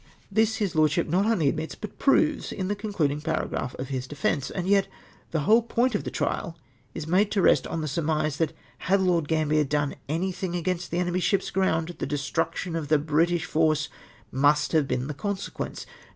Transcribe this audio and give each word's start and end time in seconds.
Tliis 0.33 0.57
his 0.57 0.73
lordship 0.73 1.05
not 1.07 1.27
only 1.27 1.47
admits, 1.47 1.75
but 1.75 1.99
proves^ 1.99 2.51
in 2.51 2.69
the 2.69 2.75
concluding 2.75 3.21
paragraph 3.21 3.75
of 3.77 3.89
liis 3.89 4.07
defence, 4.07 4.49
and 4.49 4.65
yet 4.67 4.87
the 5.29 5.41
whole 5.41 5.61
point 5.61 5.93
of 5.93 6.05
the 6.05 6.09
trial 6.09 6.57
is 6.95 7.05
made 7.05 7.29
to 7.29 7.39
rest 7.43 7.67
on 7.67 7.81
the 7.81 7.87
surmise 7.87 8.37
that 8.37 8.51
had 8.79 8.99
Lord 8.99 9.27
Gambier 9.27 9.63
done 9.63 9.93
any 10.09 10.31
thing 10.31 10.55
against 10.55 10.89
the 10.89 10.97
enemy's 10.97 11.21
ships 11.23 11.51
aground, 11.51 11.87
tlte 11.95 12.07
destruction 12.07 12.75
of 12.75 12.87
the 12.87 12.97
British 12.97 13.45
force 13.45 13.89
must 14.31 14.71
have 14.71 14.87
been 14.87 15.05
the 15.05 15.13
consequence. 15.13 15.85